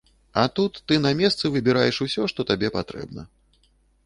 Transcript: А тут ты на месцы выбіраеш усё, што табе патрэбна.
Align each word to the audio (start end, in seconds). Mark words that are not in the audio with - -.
А 0.31 0.49
тут 0.59 0.79
ты 0.91 0.97
на 1.03 1.11
месцы 1.19 1.45
выбіраеш 1.57 2.01
усё, 2.07 2.27
што 2.35 2.41
табе 2.53 2.73
патрэбна. 2.79 3.21